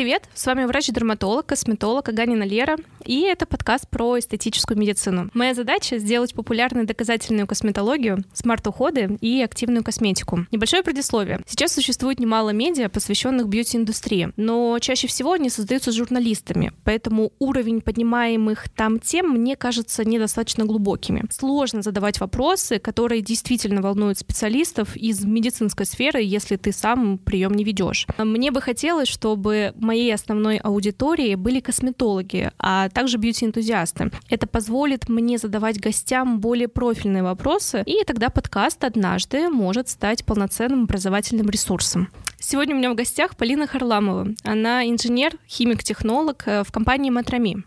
[0.00, 0.22] привет!
[0.32, 5.28] С вами врач-дерматолог, косметолог Аганина Лера, и это подкаст про эстетическую медицину.
[5.34, 10.46] Моя задача— сделать популярной доказательную косметологию, смарт-уходы и активную косметику.
[10.52, 11.40] Небольшое предисловие.
[11.46, 18.70] Сейчас существует немало медиа, посвященных бьюти-индустрии, но чаще всего они создаются журналистами, поэтому уровень поднимаемых
[18.70, 21.24] там тем мне кажется недостаточно глубокими.
[21.30, 27.64] Сложно задавать вопросы, которые действительно волнуют специалистов из медицинской сферы, если ты сам прием не
[27.64, 28.06] ведешь.
[28.16, 34.12] Мне бы хотелось, чтобы моей основной аудиторией были косметологи, а также бьюти-энтузиасты.
[34.28, 40.84] Это позволит мне задавать гостям более профильные вопросы, и тогда подкаст однажды может стать полноценным
[40.84, 42.08] образовательным ресурсом.
[42.38, 44.28] Сегодня у меня в гостях Полина Харламова.
[44.44, 47.64] Она инженер, химик-технолог э, в компании «Матрами».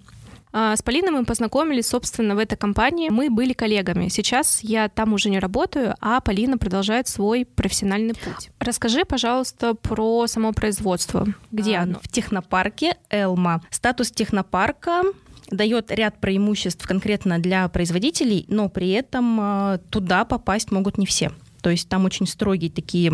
[0.53, 3.09] А, с Полиной мы познакомились, собственно, в этой компании.
[3.09, 4.07] Мы были коллегами.
[4.07, 8.51] Сейчас я там уже не работаю, а Полина продолжает свой профессиональный путь.
[8.59, 11.27] Расскажи, пожалуйста, про само производство.
[11.51, 11.99] Где а, оно?
[12.03, 13.63] В технопарке Элма.
[13.71, 15.01] Статус технопарка
[15.49, 21.31] дает ряд преимуществ конкретно для производителей, но при этом а, туда попасть могут не все.
[21.63, 23.13] То есть там очень строгие такие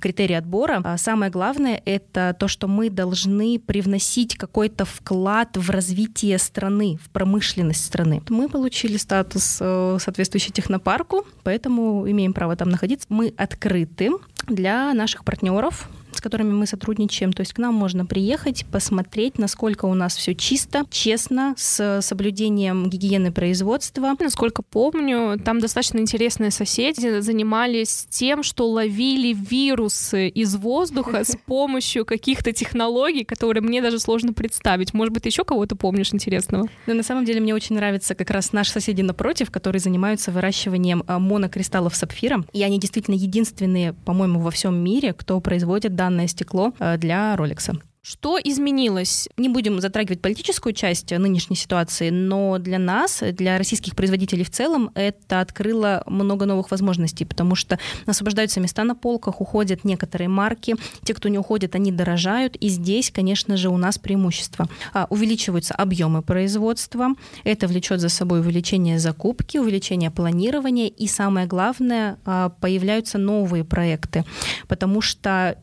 [0.00, 0.80] критерии отбора.
[0.84, 7.10] А самое главное— это то, что мы должны привносить какой-то вклад в развитие страны, в
[7.10, 8.22] промышленность страны.
[8.28, 13.06] Мы получили статус э, соответствующий технопарку, поэтому имеем право там находиться.
[13.08, 14.12] Мы открыты
[14.46, 17.32] для наших партнеров, с которыми мы сотрудничаем.
[17.32, 22.90] То есть к нам можно приехать, посмотреть, насколько у нас все чисто, честно, с соблюдением
[22.90, 24.14] гигиены производства.
[24.18, 32.04] Насколько помню, там достаточно интересные соседи занимались тем, что ловили вирусы из воздуха с помощью
[32.04, 34.92] каких-то технологий, которые мне даже сложно представить.
[34.94, 36.68] Может быть, еще кого-то помнишь интересного?
[36.86, 41.04] Ну, на самом деле, мне очень нравится как раз наши соседи напротив, которые занимаются выращиванием
[41.06, 42.44] а, монокристаллов сапфира.
[42.52, 47.74] И они действительно единственные, по-моему, во всем мире, кто производит данное стекло э, для Ролекса.
[48.00, 49.28] Что изменилось?
[49.36, 54.90] Не будем затрагивать политическую часть нынешней ситуации, но для нас, для российских производителей в целом,
[54.94, 61.12] это открыло много новых возможностей, потому что освобождаются места на полках, уходят некоторые марки, те,
[61.12, 64.68] кто не уходит, они дорожают, и здесь, конечно же, у нас преимущество.
[64.94, 67.08] А, увеличиваются объемы производства,
[67.44, 74.24] это влечет за собой увеличение закупки, увеличение планирования, и самое главное, а, появляются новые проекты,
[74.66, 75.54] потому что Э,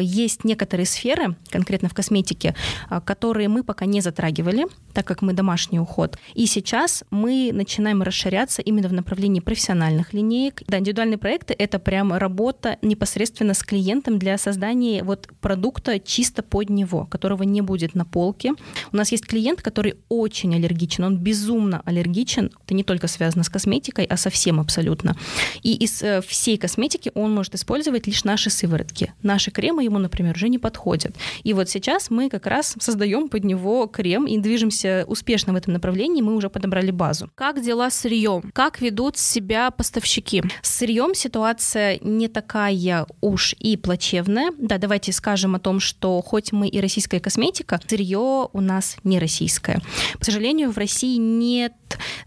[0.00, 2.54] есть некоторые сферы, конкретно в косметике,
[2.90, 6.18] э, которые мы пока не затрагивали, так как мы домашний уход.
[6.34, 10.62] И сейчас мы начинаем расширяться именно в направлении профессиональных линеек.
[10.66, 16.70] Да, индивидуальные проекты— это прям работа непосредственно с клиентом для создания вот продукта чисто под
[16.70, 18.52] него, которого не будет на полке.
[18.92, 22.50] У нас есть клиент, который очень аллергичен, он безумно аллергичен.
[22.64, 25.16] Это не только связано с косметикой, а со всем абсолютно.
[25.62, 29.12] И из э, всей косметики он может использовать лишь наши сыворотки.
[29.22, 31.14] Наши кремы ему, например, уже не подходят.
[31.44, 35.72] И вот сейчас мы как раз создаем под него крем и движемся успешно в этом
[35.72, 37.30] направлении, мы уже подобрали базу.
[37.34, 38.50] Как дела с сырьем?
[38.54, 40.42] Как ведут себя поставщики?
[40.62, 44.52] С сырьем ситуация не такая уж и плачевная.
[44.58, 49.18] Да, давайте скажем о том, что хоть мы и российская косметика, сырье у нас не
[49.18, 49.80] российское.
[50.18, 51.72] К сожалению, в России нет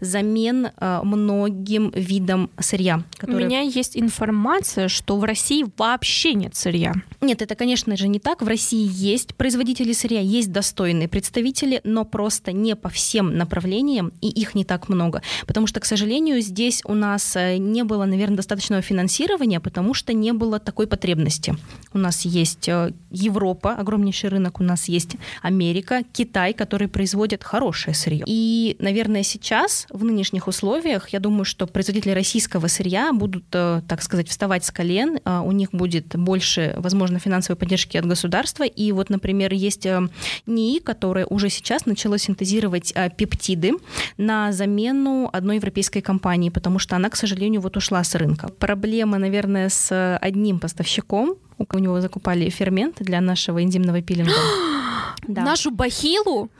[0.00, 3.02] замен э, многим видам сырья.
[3.18, 3.46] Которые...
[3.46, 6.94] У меня есть информация, что в России вообще нет сырья.
[7.20, 8.42] Нет, это, конечно же, не так.
[8.42, 14.28] В России есть производители сырья, есть достойные представители, но просто не по всем направлениям, и
[14.28, 15.22] их не так много.
[15.46, 20.12] Потому что, к сожалению, здесь у нас э, не было, наверное, достаточного финансирования, потому что
[20.12, 21.56] не было такой потребности.
[21.92, 27.94] У нас есть э, Европа, огромнейший рынок, у нас есть Америка, Китай, которые производят хорошее
[27.94, 28.24] сырье.
[28.26, 34.02] И, наверное, сейчас, в нынешних условиях, я думаю, что производители российского сырья будут, э, так
[34.02, 38.64] сказать, вставать с колен, у них будет больше, возможно, финансовой поддержки от государства.
[38.64, 40.08] И вот, например, есть э,
[40.46, 43.72] НИИ, которое уже сейчас начало синтезировать э, пептиды
[44.16, 48.48] на замену одной европейской компании, потому что она, к сожалению, вот ушла с рынка.
[48.48, 54.32] Проблема, наверное, с одним поставщиком, у него закупали фермент для нашего энзимного пилинга.
[55.28, 55.42] да.
[55.42, 56.50] Нашу бахилу?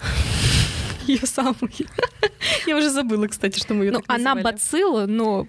[1.06, 1.70] Ее самую.
[2.66, 5.46] Я уже забыла, кстати, что мы ее ну, Она бацилла, но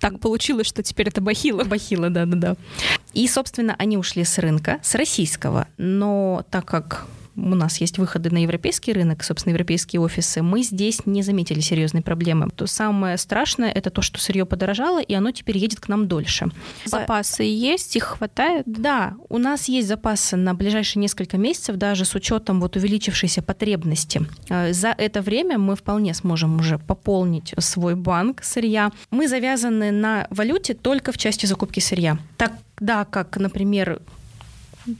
[0.00, 1.64] так получилось, что теперь это бахила.
[1.64, 2.56] Бахила, да-да-да.
[3.14, 5.68] И, собственно, они ушли с рынка, с российского.
[5.76, 7.06] Но так как
[7.38, 12.02] у нас есть выходы на европейский рынок, собственно, европейские офисы, мы здесь не заметили серьезной
[12.02, 12.48] проблемы.
[12.50, 16.50] То самое страшное это то, что сырье подорожало, и оно теперь едет к нам дольше.
[16.84, 18.64] Запасы есть, их хватает?
[18.66, 24.26] Да, у нас есть запасы на ближайшие несколько месяцев, даже с учетом вот увеличившейся потребности.
[24.48, 28.90] Э, за это время мы вполне сможем уже пополнить свой банк сырья.
[29.10, 32.18] Мы завязаны на валюте только в части закупки сырья.
[32.36, 34.00] Так да, как, например,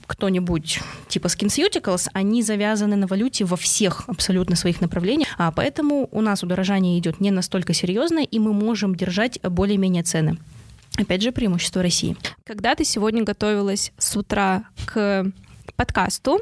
[0.07, 6.21] кто-нибудь типа SkinCeuticals, они завязаны на валюте во всех абсолютно своих направлениях, а поэтому у
[6.21, 10.37] нас удорожание идет не настолько серьезно, и мы можем держать более-менее цены.
[10.97, 12.17] Опять же, преимущество России.
[12.43, 15.25] Когда ты сегодня готовилась с утра к
[15.75, 16.41] подкасту,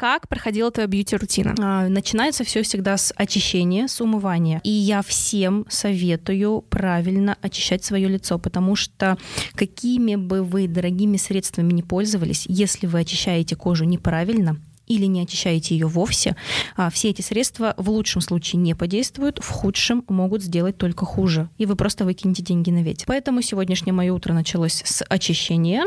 [0.00, 1.54] как проходила твоя бьюти-рутина?
[1.58, 4.62] А, начинается все всегда с очищения, с умывания.
[4.64, 9.18] И я всем советую правильно очищать свое лицо, потому что
[9.54, 14.56] какими бы вы дорогими средствами не пользовались, если вы очищаете кожу неправильно,
[14.86, 16.34] или не очищаете ее вовсе,
[16.76, 21.48] а все эти средства в лучшем случае не подействуют, в худшем могут сделать только хуже.
[21.58, 23.04] И вы просто выкинете деньги на ветер.
[23.06, 25.84] Поэтому сегодняшнее мое утро началось с очищения,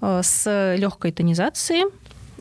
[0.00, 1.84] э, с легкой тонизации,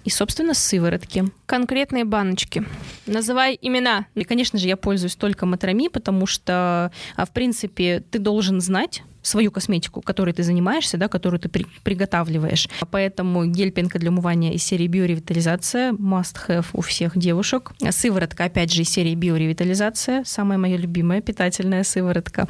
[0.05, 1.25] и, собственно, сыворотки.
[1.45, 2.63] Конкретные баночки.
[3.07, 4.05] Называй имена.
[4.15, 9.03] И, конечно же, я пользуюсь только матрами, потому что, а, в принципе, ты должен знать,
[9.25, 12.69] свою косметику, которой ты занимаешься, да, которую ты при, приготавливаешь.
[12.91, 17.71] Поэтому гель-пенка для умывания из серии биоревитализация must have у всех девушек.
[17.89, 22.47] Сыворотка, опять же, из серии биоревитализация, самая моя любимая питательная сыворотка.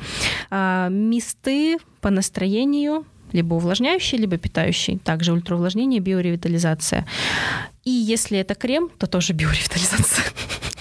[0.50, 4.98] А, мисты по настроению, либо увлажняющий, либо питающий.
[4.98, 7.06] Также ультраувлажнение, биоревитализация.
[7.84, 10.26] И если это крем, то тоже биоревитализация.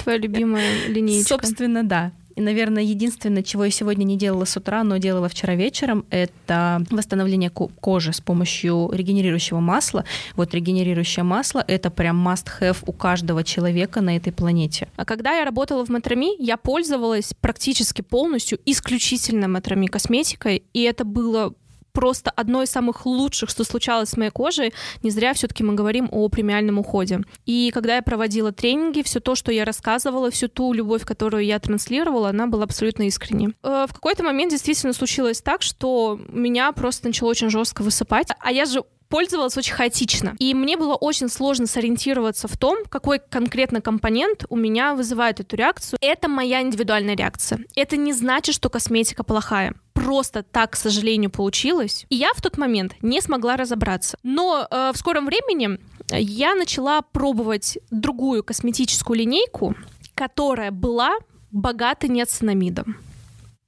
[0.02, 1.28] Твоя любимая линейка.
[1.28, 2.12] Собственно, да.
[2.36, 6.84] И, наверное, единственное, чего я сегодня не делала с утра, но делала вчера вечером, это
[6.90, 10.04] восстановление кожи с помощью регенерирующего масла.
[10.34, 14.88] Вот регенерирующее масло— это прям must-have у каждого человека на этой планете.
[14.96, 21.04] А когда я работала в Матрами, я пользовалась практически полностью исключительно Матрами косметикой, и это
[21.04, 21.54] было
[21.94, 24.74] просто одно из самых лучших, что случалось с моей кожей.
[25.02, 27.20] Не зря все-таки мы говорим о премиальном уходе.
[27.46, 31.58] И когда я проводила тренинги, все то, что я рассказывала, всю ту любовь, которую я
[31.58, 33.54] транслировала, она была абсолютно искренней.
[33.62, 38.28] Э, в какой-то момент действительно случилось так, что меня просто начало очень жестко высыпать.
[38.40, 40.36] А я же пользовалась очень хаотично.
[40.38, 45.56] И мне было очень сложно сориентироваться в том, какой конкретно компонент у меня вызывает эту
[45.56, 45.98] реакцию.
[46.00, 47.60] Это моя индивидуальная реакция.
[47.76, 52.04] Это не значит, что косметика плохая просто так, к сожалению, получилось.
[52.10, 54.18] И я в тот момент не смогла разобраться.
[54.22, 55.78] Но э, в скором времени
[56.10, 59.74] я начала пробовать другую косметическую линейку,
[60.14, 61.14] которая была
[61.50, 62.96] богата неоцинамидом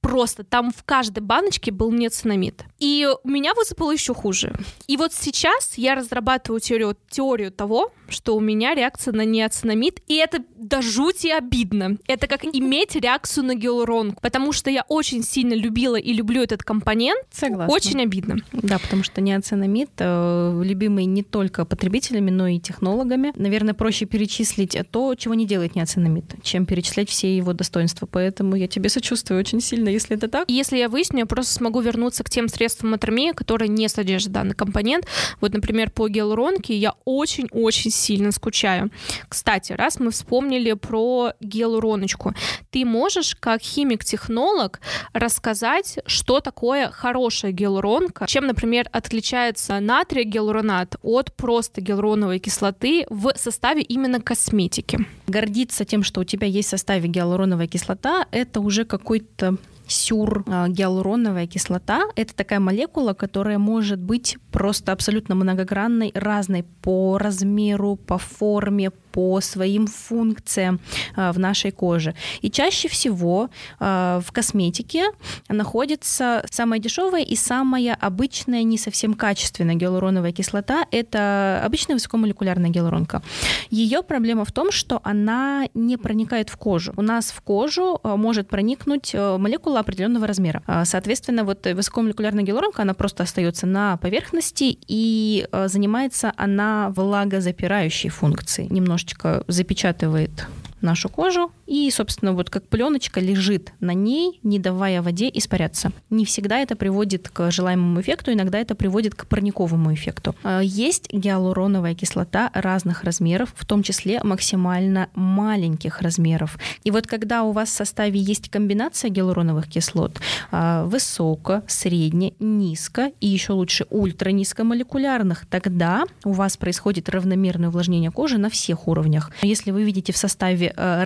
[0.01, 2.63] просто там в каждой баночке был неоцинамид.
[2.79, 4.55] И меня высыпало еще хуже.
[4.87, 10.15] И вот сейчас я разрабатываю теорию, теорию того, что у меня реакция на неоцинамид, и
[10.15, 11.97] это до жути обидно.
[12.07, 16.63] Это как иметь реакцию на гиалуронку, потому что я очень сильно любила и люблю этот
[16.63, 17.19] компонент.
[17.31, 17.73] Согласна.
[17.73, 18.37] Очень обидно.
[18.51, 23.31] Да, потому что неоцинамид э, любимый не только потребителями, но и технологами.
[23.35, 28.07] Наверное, проще перечислить то, чего не делает неоцинамид, чем перечислять все его достоинства.
[28.07, 30.49] Поэтому я тебе сочувствую очень сильно, если это так.
[30.49, 34.55] Если я выясню, я просто смогу вернуться к тем средствам атромии, которые не содержат данный
[34.55, 35.07] компонент.
[35.39, 38.89] Вот, например, по гиалуронке я очень-очень сильно скучаю.
[39.29, 42.33] Кстати, раз мы вспомнили про гиалуроночку,
[42.69, 44.79] ты можешь как химик-технолог
[45.13, 53.33] рассказать, что такое хорошая гиалуронка, чем, например, отличается натрий гиалуронат от просто гиалуроновой кислоты в
[53.35, 54.99] составе именно косметики.
[55.27, 59.57] Гордиться тем, что у тебя есть в составе гиалуроновая кислота, это уже какой-то
[59.87, 62.03] сюр а, гиалуроновая кислота.
[62.15, 69.41] Это такая молекула, которая может быть просто абсолютно многогранной, разной по размеру, по форме, по
[69.41, 70.79] своим функциям
[71.15, 72.13] а, в нашей коже.
[72.41, 73.49] И чаще всего
[73.79, 75.05] а, в косметике
[75.49, 80.85] находится самая дешевая и самая обычная, не совсем качественная гиалуроновая кислота.
[80.91, 83.23] Это обычная высокомолекулярная гиалуронка.
[83.71, 86.93] Ее проблема в том, что она не проникает в кожу.
[86.95, 90.61] У нас в кожу а, может проникнуть молекула определенного размера.
[90.85, 99.06] Соответственно, вот высокомолекулярная гиалуронка, она просто остается на поверхности и занимается она влагозапирающей функцией немножечко
[99.07, 100.47] немножечко запечатывает
[100.81, 105.91] нашу кожу, и, собственно, вот как пленочка лежит на ней, не давая воде испаряться.
[106.09, 110.33] Не всегда это приводит к желаемому эффекту, иногда это приводит к парниковому эффекту.
[110.43, 116.57] А, есть гиалуроновая кислота разных размеров, в том числе максимально маленьких размеров.
[116.83, 120.19] И вот когда у вас в составе есть комбинация гиалуроновых кислот,
[120.51, 128.11] а, высоко, средне, низко и еще лучше ультра низкомолекулярных, тогда у вас происходит равномерное увлажнение
[128.11, 129.31] кожи на всех уровнях.
[129.41, 131.03] Если вы видите в составе э,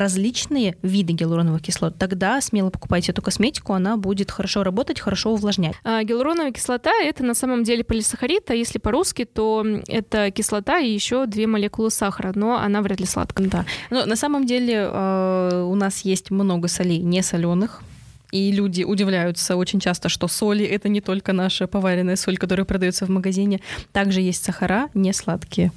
[0.51, 5.75] различные виды гиалуроновых кислот, тогда смело покупайте эту косметику, она будет хорошо работать, хорошо увлажнять.
[5.83, 10.91] А, гиалуроновая кислота— это на самом деле полисахарид, а если по-русски, то это кислота и
[10.91, 13.47] еще две молекулы сахара, но она вряд ли сладкая.
[13.47, 13.65] Да.
[13.89, 17.81] Но на самом деле э, у нас есть много солей не соленых,
[18.31, 23.05] И люди удивляются очень часто, что соли— это не только наша поваренная соль, которая продается
[23.05, 23.59] в магазине.
[23.91, 25.71] Также есть сахара не сладкие.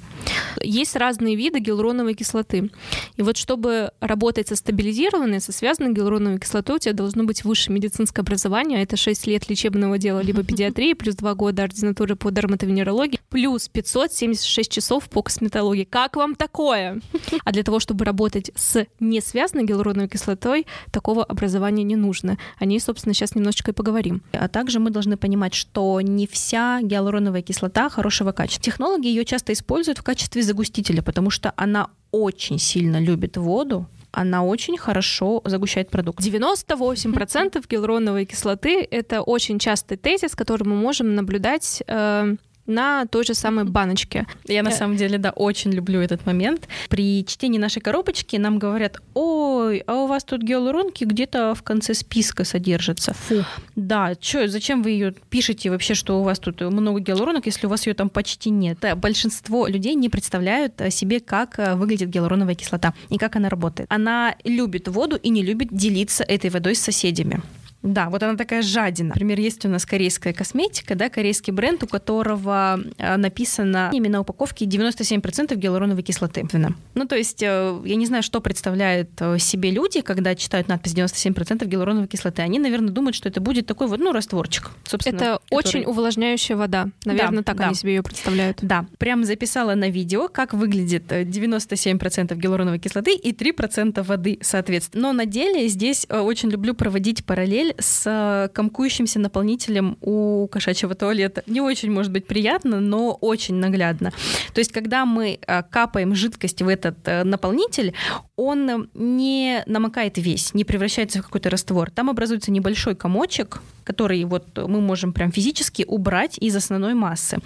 [0.61, 2.71] Есть разные виды гиалуроновой кислоты.
[3.17, 7.75] И вот чтобы работать со стабилизированной, со связанной гиалуроновой кислотой, у тебя должно быть высшее
[7.75, 8.81] медицинское образование.
[8.81, 14.71] Это 6 лет лечебного дела либо педиатрии, плюс 2 года ординатуры по дерматовенерологии, плюс 576
[14.71, 15.83] часов по косметологии.
[15.83, 17.01] Как вам такое?
[17.43, 22.37] А для того, чтобы работать с несвязанной гиалуроновой кислотой, такого образования не нужно.
[22.59, 24.21] О ней, собственно, сейчас немножечко и поговорим.
[24.31, 28.63] А также мы должны понимать, что не вся гиалуроновая кислота хорошего качества.
[28.63, 34.43] Технологи ее часто используют в качестве загустителя, потому что она очень сильно любит воду, она
[34.43, 36.19] очень хорошо загущает продукт.
[36.19, 42.35] 98% гиалуроновой кислоты— это очень частый тезис, который мы можем наблюдать э,
[42.67, 44.25] на той же самой баночке.
[44.45, 46.67] Я на э, самом деле, да, очень люблю этот момент.
[46.89, 51.93] При чтении нашей коробочки нам говорят, ой, а у вас тут гиалуронки где-то в конце
[51.93, 53.13] списка содержатся.
[53.13, 53.43] Фу.
[53.75, 57.69] Да, что, зачем вы ее пишете вообще, что у вас тут много гиалуронок, если у
[57.69, 58.79] вас ее там почти нет?
[58.97, 63.91] Большинство людей не представляют себе, как э, выглядит гиалуроновая кислота и как она работает.
[63.91, 67.41] Она любит воду и не любит делиться этой водой с соседями.
[67.85, 69.09] Да, вот она такая жадина.
[69.09, 74.21] Например, есть у нас корейская косметика, да, корейский бренд, у которого э, написано именно на
[74.21, 76.47] упаковке 97% гиалуроновой кислоты.
[76.95, 80.93] Ну, то есть, э, я не знаю, что представляют э, себе люди, когда читают надпись
[80.95, 82.41] 97% гиалуроновой кислоты.
[82.41, 84.71] Они, наверное, думают, что это будет такой вот, ну, растворчик.
[84.85, 85.57] Собственно, это который...
[85.57, 86.87] очень увлажняющая вода.
[87.03, 87.65] Наверное, да, так да.
[87.65, 88.59] они себе ее представляют.
[88.61, 95.03] Да, прям записала на видео, как выглядит 97% гиалуроновой кислоты и 3% воды, соответственно.
[95.03, 101.43] Но на деле здесь очень люблю проводить параллель с э, комкующимся наполнителем у кошачьего туалета.
[101.47, 104.11] Не очень, может быть, приятно, но очень наглядно.
[104.53, 107.93] То есть, когда мы э, капаем жидкость в этот э, наполнитель,
[108.35, 111.91] он не намокает весь, не превращается в какой-то раствор.
[111.91, 117.37] Там образуется небольшой комочек, который вот мы можем прям физически убрать из основной массы.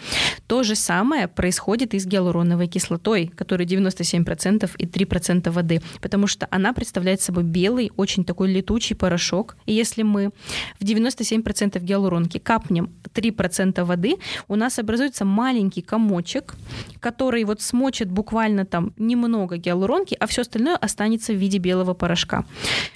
[0.47, 6.47] То же самое происходит и с гиалуроновой кислотой, которая 97% и 3% воды, потому что
[6.49, 9.57] она представляет собой белый, очень такой летучий порошок.
[9.65, 10.31] И если мы
[10.79, 14.15] в 97% гиалуронки капнем 3% воды,
[14.47, 16.55] у нас образуется маленький комочек,
[16.99, 22.45] который вот смочит буквально там немного гиалуронки, а все остальное останется в виде белого порошка.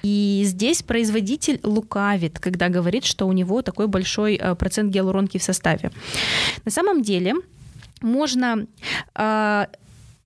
[0.02, 5.42] И здесь производитель лукавит, когда говорит, что у него такой большой э, процент гиалуронки в
[5.42, 5.90] составе.
[6.64, 7.34] На самом деле
[8.00, 8.66] можно
[9.14, 9.66] э,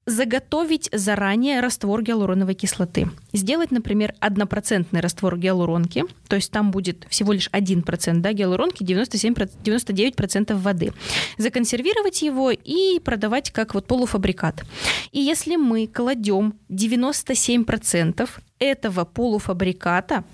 [0.08, 3.10] заготовить заранее раствор гиалуроновой кислоты.
[3.32, 9.34] Сделать, например, однопроцентный раствор гиалуронки, то есть там будет всего лишь 1% да, гиалуронки, 97,
[9.34, 10.92] 99% воды.
[11.36, 14.64] Законсервировать его и продавать как вот полуфабрикат.
[15.12, 20.24] И если мы кладем 97% этого полуфабриката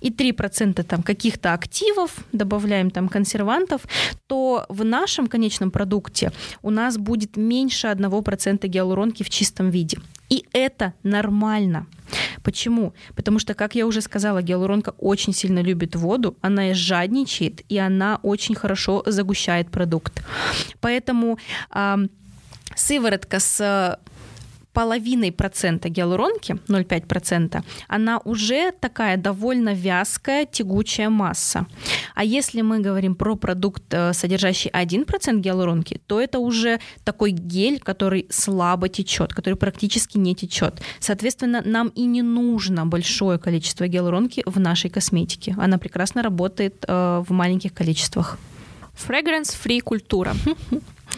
[0.00, 3.82] и 3% там каких-то активов, добавляем там консервантов,
[4.26, 9.98] то в нашем конечном продукте у нас будет меньше 1% гиалуронки в чистом виде.
[10.28, 11.86] И это нормально.
[12.42, 12.94] Почему?
[13.14, 18.18] Потому что, как я уже сказала, гиалуронка очень сильно любит воду, она жадничает, и она
[18.22, 20.22] очень хорошо загущает продукт.
[20.80, 21.38] Поэтому
[21.74, 21.96] э,
[22.74, 23.98] сыворотка с
[24.72, 31.66] половиной процента гиалуронки, 0,5%, она уже такая довольно вязкая, тягучая масса.
[32.14, 37.80] А если мы говорим про продукт, э, содержащий 1% гиалуронки, то это уже такой гель,
[37.80, 40.82] который слабо течет, который практически не течет.
[41.00, 45.54] Соответственно, нам и не нужно большое количество гиалуронки в нашей косметике.
[45.58, 48.38] Она прекрасно работает э, в маленьких количествах.
[49.08, 50.34] Fragrance-free культура.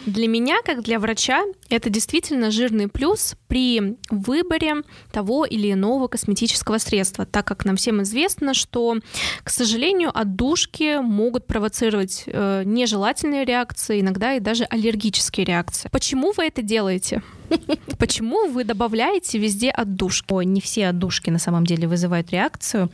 [0.05, 6.77] Для меня, как для врача, это действительно жирный плюс при выборе того или иного косметического
[6.77, 8.97] средства, так как нам всем известно, что,
[9.43, 15.89] к сожалению, отдушки могут провоцировать э, нежелательные реакции, иногда и даже аллергические реакции.
[15.91, 17.23] Почему вы это делаете?
[17.97, 20.33] Почему вы добавляете везде отдушки?
[20.33, 22.91] О, не все отдушки на самом деле вызывают реакцию.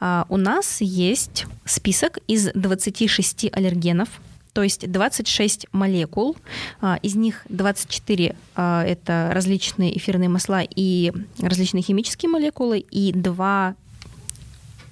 [0.00, 4.08] А, у нас есть список из 26 аллергенов,
[4.54, 6.36] то есть 26 молекул,
[6.80, 13.74] а, из них 24 а, это различные эфирные масла и различные химические молекулы, и 2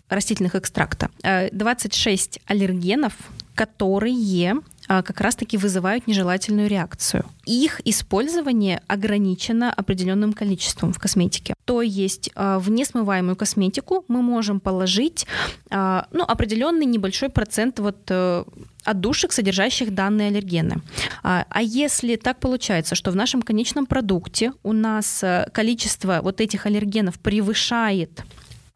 [0.09, 1.11] растительных экстракта.
[1.52, 3.14] 26 а, аллергенов,
[3.54, 7.25] которые как раз-таки вызывают нежелательную реакцию.
[7.47, 11.54] Их использование ограничено определенным количеством в косметике.
[11.64, 15.26] То есть в несмываемую косметику мы можем положить
[15.71, 18.45] ну, определенный небольшой процент вот э,
[18.85, 20.83] отдушек, содержащих данные аллергены.
[21.23, 26.41] А, а если так получается, что в нашем конечном продукте у нас э, количество вот
[26.41, 28.25] этих аллергенов превышает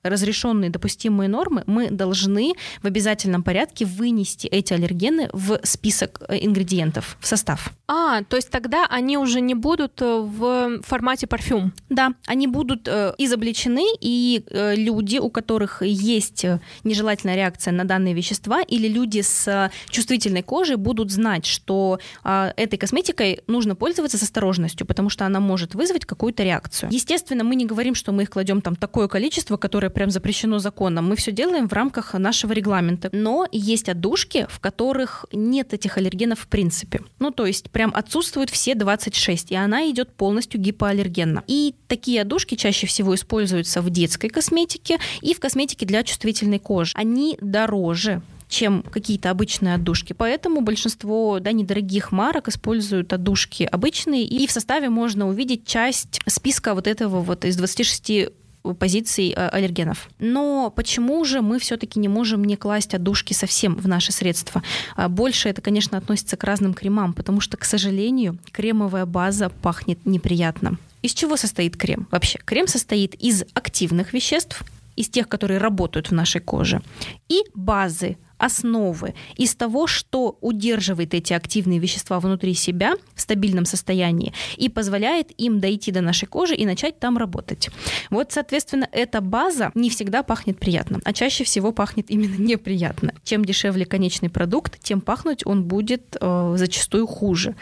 [0.08, 7.16] разрешенные допустимые нормы, мы должны в обязательном порядке вынести эти аллергены в список э, ингредиентов,
[7.20, 7.72] в состав.
[7.88, 11.72] А, то есть тогда они уже не будут э, в формате парфюм?
[11.88, 17.84] Да, они будут э, изобличены, и э, люди, у которых есть э, нежелательная реакция на
[17.84, 24.18] данные вещества, или люди с чувствительной кожей будут знать, что э, этой косметикой нужно пользоваться
[24.18, 26.88] с осторожностью, потому что она может вызвать какую-то реакцию.
[26.92, 31.08] Естественно, мы не говорим, что мы их кладем там такое количество, которое прям запрещено законом.
[31.08, 33.08] Мы все делаем в рамках нашего регламента.
[33.12, 37.00] Но есть отдушки, в которых нет этих аллергенов в принципе.
[37.18, 41.44] Ну, то есть прям отсутствуют все 26, и она идет полностью гипоаллергенна.
[41.46, 46.92] И такие отдушки чаще всего используются в детской косметике и в косметике для чувствительной кожи.
[46.94, 50.12] Они дороже, чем какие-то обычные отдушки.
[50.12, 56.74] Поэтому большинство да, недорогих марок используют отдушки обычные, и в составе можно увидеть часть списка
[56.74, 58.28] вот этого вот из 26
[58.74, 60.08] позиций э, аллергенов.
[60.18, 64.62] Но почему же мы все-таки не можем не класть отдушки совсем в наши средства?
[64.94, 70.04] А больше это, конечно, относится к разным кремам, потому что, к сожалению, кремовая база пахнет
[70.04, 70.78] неприятно.
[71.02, 72.08] Из чего состоит крем?
[72.10, 74.62] Вообще, крем состоит из активных веществ,
[74.96, 76.82] из тех, которые работают в нашей коже,
[77.28, 84.32] и базы, основы из того, что удерживает эти активные вещества внутри себя в стабильном состоянии
[84.56, 87.70] и позволяет им дойти до нашей кожи и начать там работать.
[88.10, 93.14] Вот, соответственно, эта база не всегда пахнет приятно, а чаще всего пахнет именно неприятно.
[93.24, 97.54] Чем дешевле конечный продукт, тем пахнуть он будет э, зачастую хуже.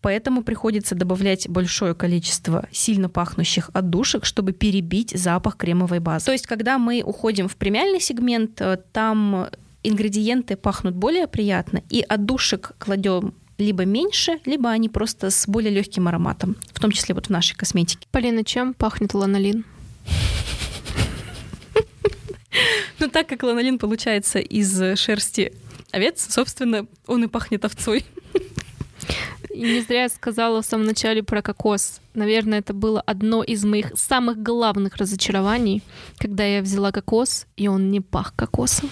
[0.00, 6.26] Поэтому приходится добавлять большое количество сильно пахнущих отдушек, чтобы перебить запах кремовой базы.
[6.26, 9.48] То есть, когда мы уходим в премиальный сегмент, э, там
[9.84, 16.08] ингредиенты пахнут более приятно, и отдушек кладем либо меньше, либо они просто с более легким
[16.08, 18.08] ароматом, в том числе вот в нашей косметике.
[18.10, 19.64] Полина, чем пахнет ланолин?
[23.00, 25.52] Ну, так как ланолин получается из шерсти
[25.90, 28.04] овец, собственно, он и пахнет овцой.
[29.54, 32.00] И не зря я сказала в самом начале про кокос.
[32.14, 35.80] Наверное, это было одно из моих самых главных разочарований,
[36.18, 38.90] когда я взяла кокос, и он не пах кокосом.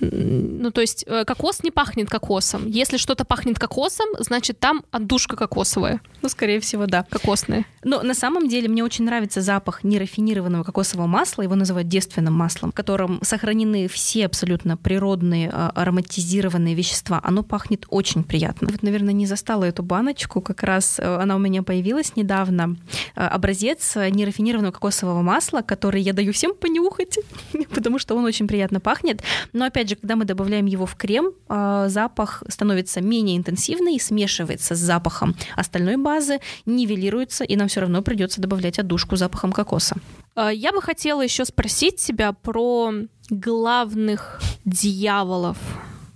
[0.00, 2.66] Ну, то есть э, кокос не пахнет кокосом.
[2.66, 6.00] Если что-то пахнет кокосом, значит, там отдушка кокосовая.
[6.22, 7.06] Ну, скорее всего, да.
[7.08, 7.64] Кокосная.
[7.82, 11.42] Но на самом деле мне очень нравится запах нерафинированного кокосового масла.
[11.42, 17.20] Его называют девственным маслом, в котором сохранены все абсолютно природные а, ароматизированные вещества.
[17.22, 18.68] Оно пахнет очень приятно.
[18.70, 20.40] Вот, наверное, не застала эту баночку.
[20.40, 22.76] Как раз э, она у меня появилась недавно.
[23.14, 27.18] Э, образец нерафинированного кокосового масла, который я даю всем понюхать,
[27.74, 29.22] потому что он очень приятно пахнет.
[29.52, 34.00] Но опять опять же, когда мы добавляем его в крем, а, запах становится менее интенсивный,
[34.00, 39.96] смешивается с запахом остальной базы, нивелируется, и нам все равно придется добавлять отдушку запахом кокоса.
[40.34, 42.92] А, я бы хотела еще спросить тебя про
[43.30, 45.56] главных дьяволов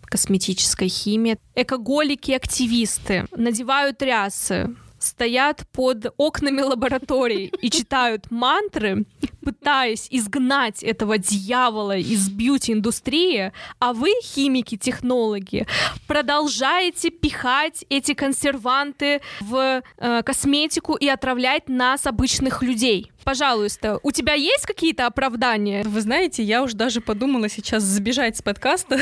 [0.03, 1.39] косметической химии.
[1.55, 9.05] Экоголики-активисты надевают рясы, стоят под окнами лабораторий и читают мантры,
[9.43, 15.67] пытаясь изгнать этого дьявола из бьюти-индустрии, а вы, химики, технологи,
[16.07, 23.11] продолжаете пихать эти консерванты в э, косметику и отравлять нас, обычных людей.
[23.25, 25.83] Пожалуйста, у тебя есть какие-то оправдания?
[25.85, 29.01] Вы знаете, я уж даже подумала сейчас сбежать с подкаста.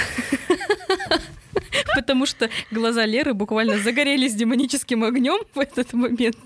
[1.95, 6.39] Потому что глаза Леры буквально загорелись демоническим огнем в этот момент.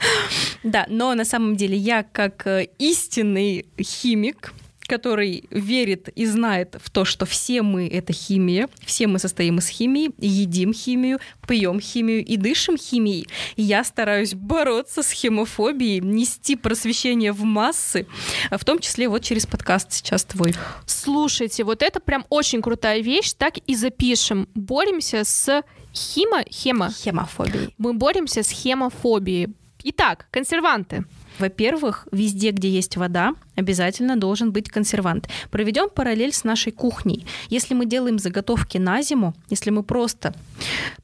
[0.62, 4.52] Да, но на самом деле я как э, истинный химик,
[4.88, 9.68] который верит и знает в то, что все мы— это химия, все мы состоим из
[9.68, 13.28] химии, едим химию, пьем химию и дышим химией.
[13.56, 18.06] Я стараюсь бороться с хемофобией, нести просвещение в массы,
[18.50, 20.54] в том числе вот через подкаст сейчас твой.
[20.86, 24.48] Слушайте, вот это прям очень крутая вещь, так и запишем.
[24.54, 25.62] Боремся с
[25.94, 26.44] химо...
[26.50, 26.90] Хемо...
[26.90, 27.74] Хемофобией.
[27.78, 29.54] Мы боремся с хемофобией.
[29.84, 31.04] Итак, консерванты.
[31.38, 35.28] Во-первых, везде, где есть вода, обязательно должен быть консервант.
[35.50, 37.26] Проведем параллель с нашей кухней.
[37.48, 40.34] Если мы делаем заготовки на зиму, если мы просто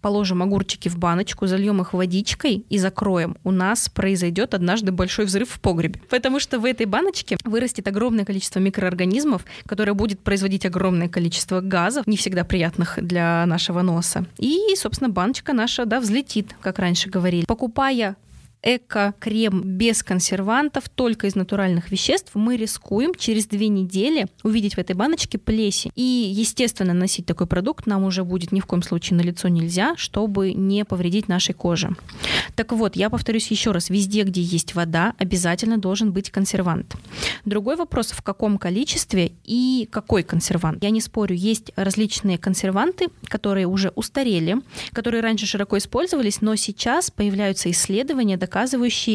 [0.00, 5.50] положим огурчики в баночку, зальем их водичкой и закроем, у нас произойдет однажды большой взрыв
[5.50, 6.00] в погребе.
[6.10, 12.08] Потому что в этой баночке вырастет огромное количество микроорганизмов, которое будет производить огромное количество газов,
[12.08, 14.26] не всегда приятных для нашего носа.
[14.38, 17.44] И, собственно, баночка наша, да, взлетит, как раньше говорили.
[17.44, 18.16] Покупая
[18.64, 24.96] эко-крем без консервантов, только из натуральных веществ, мы рискуем через две недели увидеть в этой
[24.96, 25.92] баночке плесень.
[25.94, 29.94] И, естественно, носить такой продукт нам уже будет ни в коем случае на лицо нельзя,
[29.96, 31.90] чтобы не повредить нашей коже.
[32.56, 36.94] Так вот, я повторюсь еще раз, везде, где есть вода, обязательно должен быть консервант.
[37.44, 40.82] Другой вопрос, в каком количестве и какой консервант.
[40.82, 44.56] Я не спорю, есть различные консерванты, которые уже устарели,
[44.92, 48.53] которые раньше широко использовались, но сейчас появляются исследования, доказывающие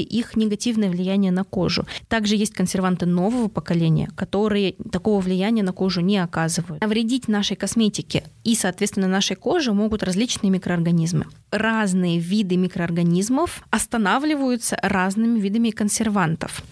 [0.02, 1.86] их негативное влияние на кожу.
[2.08, 6.82] Также есть консерванты нового поколения, которые такого влияния на кожу не оказывают.
[6.82, 11.25] Навредить нашей косметике и, соответственно, нашей коже могут различные микроорганизмы.
[11.52, 16.63] Разные виды микроорганизмов останавливаются разными видами консервантов.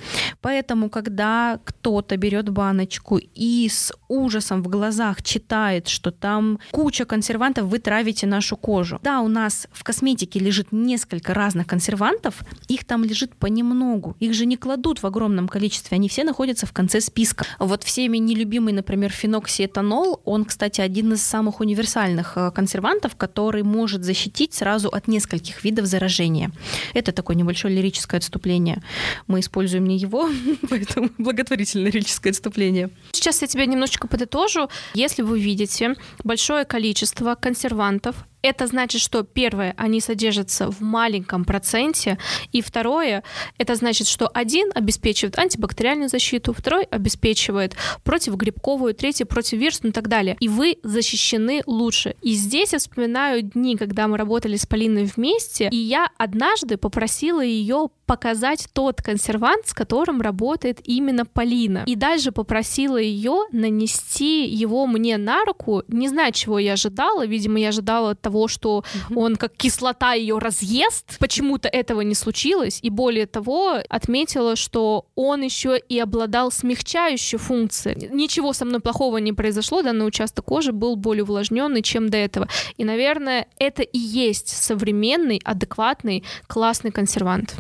[0.42, 7.66] Поэтому, когда кто-то берет баночку и с ужасом в глазах читает, что там куча консервантов,
[7.66, 9.00] вы травите нашу кожу.
[9.04, 14.16] Да, у нас в косметике лежит несколько разных консервантов, их там лежит понемногу.
[14.20, 17.46] Их же не кладут в огромном количестве, они все находятся в конце списка.
[17.60, 24.04] Вот всеми нелюбимый, например, феноксиэтанол, он, кстати, один из самых универсальных э, консервантов, который может
[24.04, 26.52] защитить сразу от нескольких видов заражения.
[26.94, 28.82] Это такое небольшое лирическое отступление.
[29.28, 30.30] Мы используем не его,
[30.70, 32.90] поэтому благотворительное лирическое отступление.
[33.12, 34.70] Сейчас я тебя немножечко подытожу.
[34.94, 38.16] Если вы видите большое количество консервантов,
[38.48, 42.18] это значит, что первое, они содержатся в маленьком проценте,
[42.52, 43.24] и второе,
[43.58, 50.38] это значит, что один обеспечивает антибактериальную защиту, второй обеспечивает противогрибковую, третий противовирусную и так далее.
[50.40, 52.16] И вы защищены лучше.
[52.22, 57.42] И здесь я вспоминаю дни, когда мы работали с Полиной вместе, и я однажды попросила
[57.42, 61.84] ее показать тот консервант, с которым работает именно Полина.
[61.86, 65.84] И дальше попросила ее нанести его мне на руку.
[65.90, 67.26] Не знаю, чего я ожидала.
[67.28, 69.20] Видимо, я ожидала того, что угу.
[69.20, 71.18] он как кислота ее разъест.
[71.20, 72.80] Почему-то этого не случилось.
[72.82, 78.10] И более того, отметила, что он еще и обладал смягчающей функцией.
[78.10, 79.82] Ничего со мной плохого не произошло.
[79.82, 82.48] Данный участок кожи был более увлажненный, чем до этого.
[82.78, 87.56] И, наверное, это и есть современный, адекватный, классный консервант.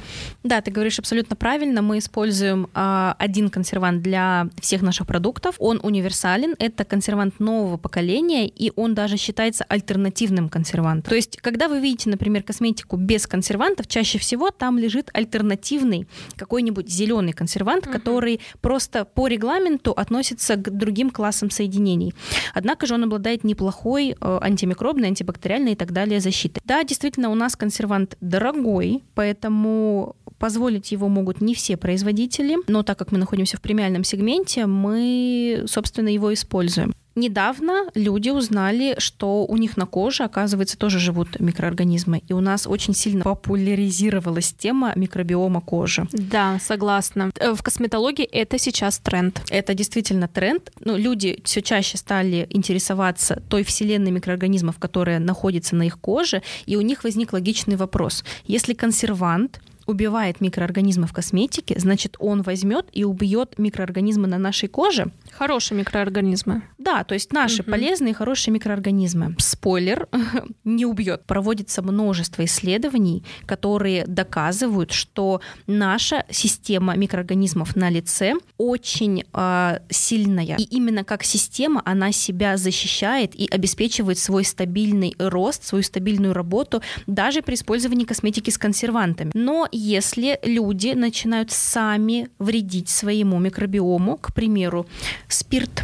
[0.48, 1.82] Да, ты говоришь абсолютно правильно.
[1.82, 5.56] Мы используем э, один консервант для всех наших продуктов.
[5.60, 6.56] Он универсален.
[6.58, 11.10] Это консервант нового поколения, и он даже считается альтернативным консервантом.
[11.10, 16.08] То есть, когда вы видите, например, косметику без консервантов, чаще всего там лежит альтернативный
[16.38, 17.92] какой-нибудь зеленый консервант, угу.
[17.92, 22.14] который просто по регламенту относится к другим классам соединений.
[22.54, 26.62] Однако же он обладает неплохой э, антимикробной, антибактериальной и так далее защитой.
[26.64, 32.98] Да, действительно, у нас консервант дорогой, поэтому Позволить его могут не все производители, но так
[33.00, 36.94] как мы находимся в премиальном сегменте, мы, собственно, его используем.
[37.18, 42.22] Недавно люди узнали, что у них на коже, оказывается, тоже живут микроорганизмы.
[42.28, 46.08] И у нас очень сильно популяризировалась тема микробиома кожи.
[46.12, 47.32] Да, согласна.
[47.40, 49.42] Э, в косметологии это сейчас тренд.
[49.50, 50.72] Это действительно тренд.
[50.80, 56.76] Ну, люди все чаще стали интересоваться той вселенной микроорганизмов, которая находится на их коже, и
[56.76, 58.24] у них возник логичный вопрос.
[58.46, 65.12] Если консервант убивает микроорганизмы в косметике, значит, он возьмет и убьет микроорганизмы на нашей коже.
[65.38, 66.64] Хорошие микроорганизмы.
[66.80, 67.70] Да, то есть наши угу.
[67.70, 69.36] полезные, хорошие микроорганизмы.
[69.38, 70.08] Спойлер,
[70.64, 71.26] не убьет.
[71.26, 80.56] Проводится множество исследований, которые доказывают, что наша система микроорганизмов на лице очень э, сильная.
[80.58, 86.82] И именно как система она себя защищает и обеспечивает свой стабильный рост, свою стабильную работу
[87.06, 89.30] даже при использовании косметики с консервантами.
[89.36, 94.88] Но если люди начинают сами вредить своему микробиому, к примеру,
[95.28, 95.84] спирт,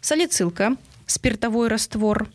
[0.00, 2.28] салицилка, спиртовой раствор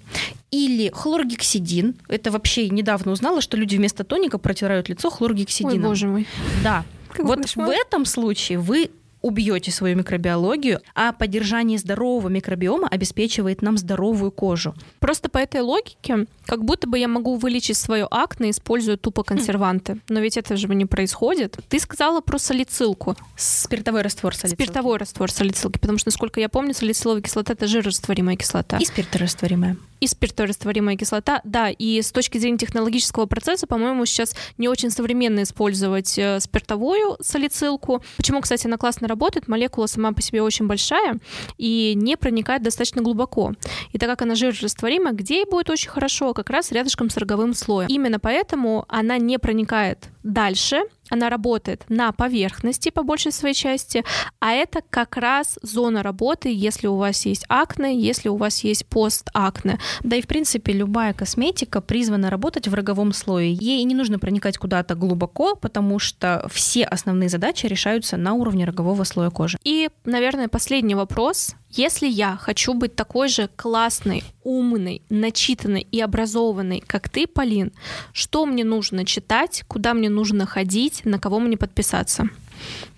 [0.52, 1.96] или хлоргексидин.
[2.08, 5.78] Это вообще недавно узнала, что люди вместо тоника протирают лицо хлоргексидином.
[5.78, 6.28] Ой, боже мой.
[6.64, 6.86] Да.
[7.12, 8.92] Как вот в этом случае вы
[9.22, 14.74] убьете свою микробиологию, а поддержание здорового микробиома обеспечивает нам здоровую кожу.
[15.00, 20.00] Просто по этой логике, как будто бы я могу вылечить свое акне, используя тупо консерванты.
[20.10, 21.58] Но ведь это же не происходит.
[21.68, 23.16] Ты сказала про салицилку.
[23.36, 24.64] Спиртовой раствор салицилки.
[24.64, 28.78] Спиртовой раствор салицилки, потому что, насколько я помню, салициловая кислота— это жирорастворимая кислота.
[28.78, 31.42] И спирторастворимая и спирторастворимая кислота.
[31.44, 37.18] Да, и с точки зрения технологического процесса, по-моему, сейчас не очень современно использовать э, спиртовую
[37.22, 38.04] салицилку.
[38.18, 39.48] Почему, кстати, она классно работает?
[39.48, 41.20] Молекула сама по себе очень большая
[41.58, 43.54] и не проникает достаточно глубоко.
[43.92, 46.34] И так как она жирорастворима, где ей будет очень хорошо?
[46.34, 47.88] Как раз рядышком с роговым слоем.
[47.90, 54.04] Именно поэтому она не проникает Дальше она работает на поверхности по большей своей части,
[54.40, 58.86] а это как раз зона работы, если у вас есть акне, если у вас есть
[58.86, 59.80] постакне.
[60.02, 63.54] Да и в принципе любая косметика призвана работать в роговом слое.
[63.54, 69.04] Ей не нужно проникать куда-то глубоко, потому что все основные задачи решаются на уровне рогового
[69.04, 69.58] слоя кожи.
[69.64, 71.56] И, наверное, последний вопрос.
[71.72, 77.72] Если я хочу быть такой же классной, умной, начитанной и образованной, как ты, Полин,
[78.12, 82.28] что мне нужно читать, куда мне нужно ходить, на кого мне подписаться?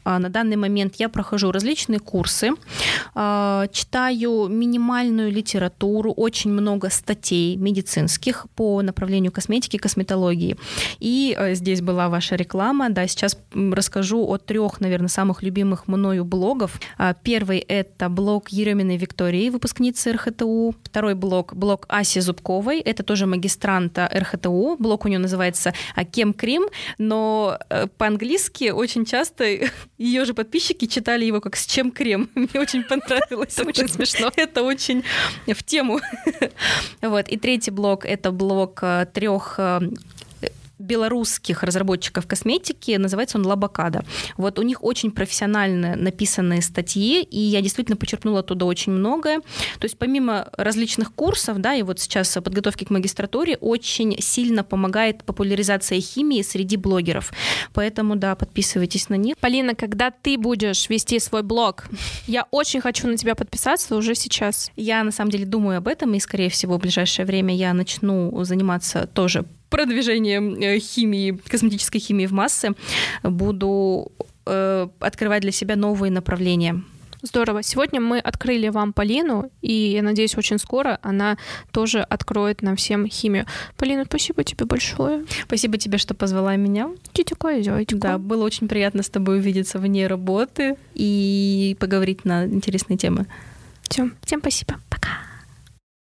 [0.04, 2.52] А, на данный момент я прохожу различные курсы,
[3.14, 10.58] а, читаю минимальную литературу, очень много статей медицинских по направлению косметики, косметологии.
[11.00, 12.90] И а, здесь была ваша реклама.
[12.90, 16.80] Да, сейчас расскажу о трех, наверное, самых любимых мною блогов.
[17.24, 20.76] Первый— это блог Ереминой Виктории, выпускницы РХТУ.
[20.84, 22.80] Второй блог— блог Аси Зубковой.
[22.80, 24.78] Это тоже магистранта РХТУ.
[24.80, 25.74] Блог у нее называется
[26.12, 26.64] «Кем Крим»,
[26.98, 29.51] но э, по-английски очень часто
[29.98, 32.30] ее же подписчики читали его как «С чем крем?».
[32.36, 33.58] Мне очень понравилось.
[33.58, 34.32] Это очень смешно.
[34.36, 35.04] Это очень
[35.48, 36.00] в тему.
[37.02, 37.28] Вот.
[37.28, 39.80] И третий блок— это блок э, трех э,
[40.82, 44.04] белорусских разработчиков косметики, называется он Лабакада.
[44.38, 49.40] Вот у них очень профессионально написанные статьи, и я действительно почерпнула оттуда очень многое.
[49.40, 55.24] То есть помимо различных курсов, да, и вот сейчас подготовки к магистратуре очень сильно помогает
[55.24, 57.32] популяризация химии среди блогеров.
[57.74, 59.38] Поэтому, да, подписывайтесь на них.
[59.38, 61.86] Полина, когда ты будешь вести свой блог,
[62.28, 64.72] я очень хочу на тебя подписаться уже сейчас.
[64.76, 68.44] Я, на самом деле, думаю об этом, и, скорее всего, в ближайшее время я начну
[68.44, 72.76] заниматься тоже продвижением э, химии, косметической химии в массы,
[73.24, 74.12] буду
[74.46, 76.84] э, открывать для себя новые направления.
[77.24, 77.62] Здорово.
[77.62, 81.38] Сегодня мы открыли вам Полину, и я надеюсь, очень скоро она
[81.72, 83.46] тоже откроет нам всем химию.
[83.78, 85.26] Полина, спасибо тебе большое.
[85.44, 86.90] Спасибо тебе, что позвала меня.
[87.14, 87.98] Ты такая зайчка.
[87.98, 93.28] Да, было очень приятно с тобой увидеться вне работы и поговорить на интересные темы.
[93.88, 94.80] Все, всем спасибо.
[94.90, 95.31] Пока.